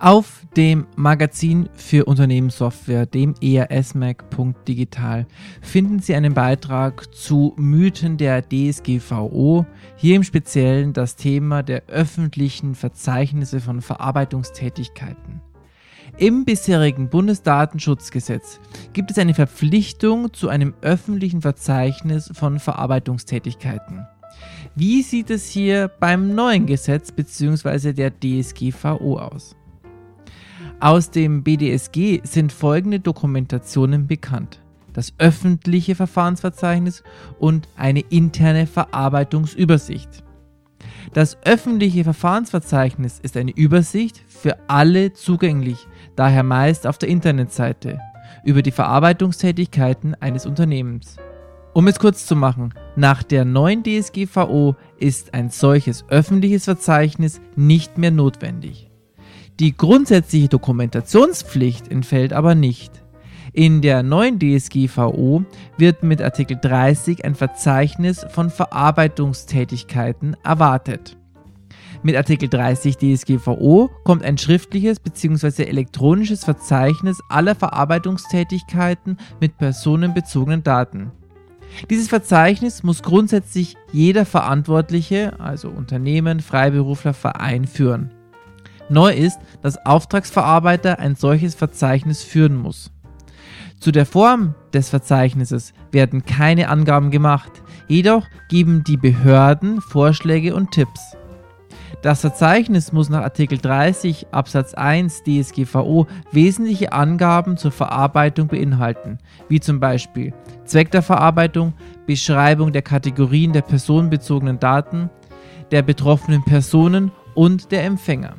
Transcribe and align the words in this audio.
Auf 0.00 0.46
dem 0.56 0.86
Magazin 0.96 1.68
für 1.74 2.06
Unternehmenssoftware, 2.06 3.04
dem 3.04 3.34
ersmac.digital, 3.42 5.26
finden 5.60 5.98
Sie 5.98 6.14
einen 6.14 6.32
Beitrag 6.32 7.14
zu 7.14 7.52
Mythen 7.58 8.16
der 8.16 8.42
DSGVO, 8.48 9.66
hier 9.96 10.16
im 10.16 10.22
Speziellen 10.22 10.94
das 10.94 11.16
Thema 11.16 11.62
der 11.62 11.82
öffentlichen 11.88 12.74
Verzeichnisse 12.74 13.60
von 13.60 13.82
Verarbeitungstätigkeiten. 13.82 15.42
Im 16.16 16.46
bisherigen 16.46 17.10
Bundesdatenschutzgesetz 17.10 18.58
gibt 18.94 19.10
es 19.10 19.18
eine 19.18 19.34
Verpflichtung 19.34 20.32
zu 20.32 20.48
einem 20.48 20.72
öffentlichen 20.80 21.42
Verzeichnis 21.42 22.30
von 22.32 22.58
Verarbeitungstätigkeiten. 22.58 24.06
Wie 24.74 25.02
sieht 25.02 25.28
es 25.28 25.50
hier 25.50 25.88
beim 25.88 26.34
neuen 26.34 26.64
Gesetz 26.64 27.12
bzw. 27.12 27.92
der 27.92 28.12
DSGVO 28.18 29.18
aus? 29.18 29.56
Aus 30.80 31.10
dem 31.10 31.42
BDSG 31.42 32.20
sind 32.24 32.52
folgende 32.52 33.00
Dokumentationen 33.00 34.06
bekannt. 34.06 34.60
Das 34.92 35.12
öffentliche 35.18 35.94
Verfahrensverzeichnis 35.94 37.02
und 37.38 37.68
eine 37.76 38.00
interne 38.00 38.66
Verarbeitungsübersicht. 38.66 40.24
Das 41.12 41.38
öffentliche 41.44 42.04
Verfahrensverzeichnis 42.04 43.18
ist 43.20 43.36
eine 43.36 43.52
Übersicht 43.52 44.22
für 44.28 44.56
alle 44.68 45.12
zugänglich, 45.12 45.86
daher 46.16 46.42
meist 46.42 46.86
auf 46.86 46.98
der 46.98 47.08
Internetseite, 47.08 47.98
über 48.44 48.62
die 48.62 48.70
Verarbeitungstätigkeiten 48.70 50.14
eines 50.20 50.46
Unternehmens. 50.46 51.16
Um 51.72 51.86
es 51.86 51.98
kurz 51.98 52.26
zu 52.26 52.34
machen, 52.34 52.74
nach 52.96 53.22
der 53.22 53.44
neuen 53.44 53.84
DSGVO 53.84 54.74
ist 54.98 55.34
ein 55.34 55.50
solches 55.50 56.04
öffentliches 56.08 56.64
Verzeichnis 56.64 57.40
nicht 57.54 57.96
mehr 57.96 58.10
notwendig. 58.10 58.89
Die 59.60 59.76
grundsätzliche 59.76 60.48
Dokumentationspflicht 60.48 61.88
entfällt 61.88 62.32
aber 62.32 62.54
nicht. 62.54 63.04
In 63.52 63.82
der 63.82 64.02
neuen 64.02 64.38
DSGVO 64.38 65.44
wird 65.76 66.02
mit 66.02 66.22
Artikel 66.22 66.56
30 66.58 67.26
ein 67.26 67.34
Verzeichnis 67.34 68.24
von 68.30 68.48
Verarbeitungstätigkeiten 68.48 70.34
erwartet. 70.42 71.18
Mit 72.02 72.16
Artikel 72.16 72.48
30 72.48 72.96
DSGVO 72.96 73.90
kommt 74.02 74.24
ein 74.24 74.38
schriftliches 74.38 74.98
bzw. 74.98 75.64
elektronisches 75.64 76.42
Verzeichnis 76.42 77.20
aller 77.28 77.54
Verarbeitungstätigkeiten 77.54 79.18
mit 79.42 79.58
personenbezogenen 79.58 80.62
Daten. 80.62 81.12
Dieses 81.90 82.08
Verzeichnis 82.08 82.82
muss 82.82 83.02
grundsätzlich 83.02 83.76
jeder 83.92 84.24
Verantwortliche, 84.24 85.38
also 85.38 85.68
Unternehmen, 85.68 86.40
Freiberufler, 86.40 87.12
Verein 87.12 87.66
führen. 87.66 88.10
Neu 88.90 89.12
ist, 89.12 89.38
dass 89.62 89.84
Auftragsverarbeiter 89.86 90.98
ein 90.98 91.14
solches 91.14 91.54
Verzeichnis 91.54 92.22
führen 92.22 92.56
muss. 92.56 92.90
Zu 93.78 93.92
der 93.92 94.04
Form 94.04 94.54
des 94.74 94.90
Verzeichnisses 94.90 95.72
werden 95.90 96.24
keine 96.24 96.68
Angaben 96.68 97.10
gemacht, 97.10 97.50
jedoch 97.88 98.26
geben 98.48 98.84
die 98.84 98.96
Behörden 98.98 99.80
Vorschläge 99.80 100.54
und 100.54 100.72
Tipps. 100.72 101.16
Das 102.02 102.22
Verzeichnis 102.22 102.92
muss 102.92 103.10
nach 103.10 103.22
Artikel 103.22 103.58
30 103.58 104.28
Absatz 104.32 104.74
1 104.74 105.22
DSGVO 105.22 106.06
wesentliche 106.32 106.92
Angaben 106.92 107.56
zur 107.56 107.72
Verarbeitung 107.72 108.48
beinhalten, 108.48 109.18
wie 109.48 109.60
zum 109.60 109.80
Beispiel 109.80 110.32
Zweck 110.64 110.90
der 110.90 111.02
Verarbeitung, 111.02 111.74
Beschreibung 112.06 112.72
der 112.72 112.82
Kategorien 112.82 113.52
der 113.52 113.62
personenbezogenen 113.62 114.58
Daten, 114.58 115.10
der 115.70 115.82
betroffenen 115.82 116.44
Personen 116.44 117.12
und 117.34 117.70
der 117.70 117.84
Empfänger. 117.84 118.34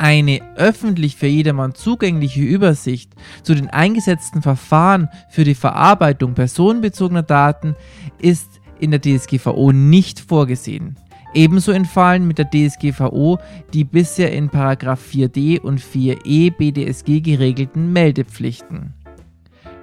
Eine 0.00 0.40
öffentlich 0.56 1.16
für 1.16 1.26
jedermann 1.26 1.74
zugängliche 1.74 2.40
Übersicht 2.40 3.12
zu 3.42 3.54
den 3.54 3.68
eingesetzten 3.68 4.40
Verfahren 4.40 5.10
für 5.28 5.44
die 5.44 5.54
Verarbeitung 5.54 6.32
personenbezogener 6.32 7.22
Daten 7.22 7.76
ist 8.18 8.62
in 8.78 8.92
der 8.92 9.02
DSGVO 9.02 9.72
nicht 9.72 10.18
vorgesehen. 10.18 10.96
Ebenso 11.34 11.72
entfallen 11.72 12.26
mit 12.26 12.38
der 12.38 12.48
DSGVO 12.48 13.40
die 13.74 13.84
bisher 13.84 14.32
in 14.32 14.48
4d 14.48 15.60
und 15.60 15.82
4e 15.82 16.50
BDSG 16.50 17.20
geregelten 17.20 17.92
Meldepflichten. 17.92 18.94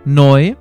Neu 0.04 0.56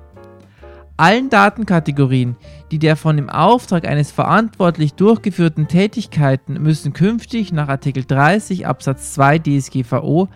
allen 0.97 1.29
Datenkategorien, 1.29 2.35
die 2.71 2.79
der 2.79 2.95
von 2.95 3.15
dem 3.15 3.29
Auftrag 3.29 3.87
eines 3.87 4.11
verantwortlich 4.11 4.95
durchgeführten 4.95 5.67
Tätigkeiten 5.67 6.61
müssen 6.61 6.93
künftig 6.93 7.53
nach 7.53 7.69
Artikel 7.69 8.03
30 8.03 8.67
Absatz 8.67 9.13
2 9.13 9.39
DSGVO 9.39 10.27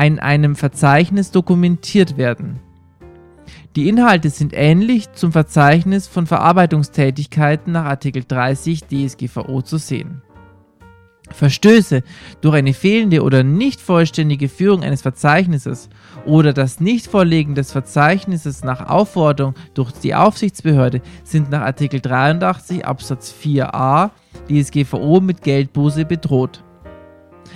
in 0.00 0.18
einem 0.18 0.56
Verzeichnis 0.56 1.30
dokumentiert 1.30 2.16
werden. 2.16 2.60
Die 3.76 3.88
Inhalte 3.88 4.30
sind 4.30 4.52
ähnlich 4.52 5.12
zum 5.12 5.30
Verzeichnis 5.30 6.08
von 6.08 6.26
Verarbeitungstätigkeiten 6.26 7.72
nach 7.72 7.84
Artikel 7.84 8.24
30 8.26 8.84
DSGVO 8.84 9.62
zu 9.62 9.76
sehen. 9.76 10.22
Verstöße 11.32 12.02
durch 12.40 12.54
eine 12.54 12.74
fehlende 12.74 13.22
oder 13.22 13.42
nicht 13.42 13.80
vollständige 13.80 14.48
Führung 14.48 14.82
eines 14.82 15.02
Verzeichnisses 15.02 15.88
oder 16.26 16.52
das 16.52 16.80
Nichtvorlegen 16.80 17.54
des 17.54 17.72
Verzeichnisses 17.72 18.64
nach 18.64 18.88
Aufforderung 18.88 19.54
durch 19.74 19.92
die 19.92 20.14
Aufsichtsbehörde 20.14 21.00
sind 21.24 21.50
nach 21.50 21.62
Artikel 21.62 22.00
83 22.00 22.84
Absatz 22.84 23.34
4a 23.42 24.10
DSGVO 24.48 25.20
mit 25.20 25.42
Geldbuße 25.42 26.04
bedroht. 26.04 26.62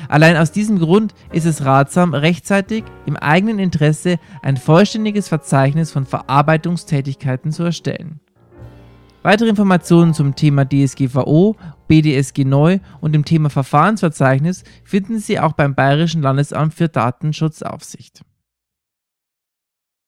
Allein 0.09 0.37
aus 0.37 0.53
diesem 0.53 0.79
Grund 0.79 1.15
ist 1.33 1.47
es 1.47 1.65
ratsam, 1.65 2.15
rechtzeitig 2.15 2.85
im 3.07 3.17
eigenen 3.17 3.59
Interesse 3.59 4.19
ein 4.43 4.57
vollständiges 4.57 5.29
Verzeichnis 5.29 5.93
von 5.93 6.05
Verarbeitungstätigkeiten 6.05 7.53
zu 7.53 7.63
erstellen. 7.65 8.21
Weitere 9.25 9.49
Informationen 9.49 10.13
zum 10.13 10.37
Thema 10.37 10.67
DSGVO, 10.67 11.57
BDSG 11.89 12.45
neu 12.45 12.81
und 13.01 13.13
dem 13.13 13.25
Thema 13.25 13.49
Verfahrensverzeichnis 13.49 14.65
finden 14.85 15.19
Sie 15.19 15.41
auch 15.41 15.55
beim 15.55 15.75
Bayerischen 15.75 16.21
Landesamt 16.21 16.75
für 16.75 16.91
Datenschutzaufsicht. 16.91 18.21